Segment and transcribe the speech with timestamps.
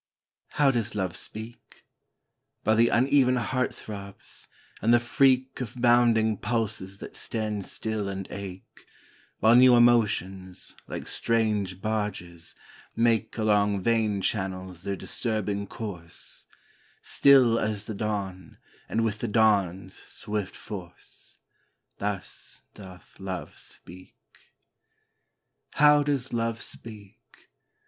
[0.53, 1.85] How does Love speak?
[2.63, 4.47] By the uneven heart throbs,
[4.81, 8.87] and the freak Of bounding pulses that stand still and ache,
[9.41, 12.55] While new emotions, like strange barges,
[12.95, 16.45] make Along vein channels their disturbing course;
[17.03, 18.57] Still as the dawn,
[18.89, 21.37] and with the dawn's swift force
[21.99, 24.15] Thus doth Love speak.
[25.75, 27.51] How does Love speak?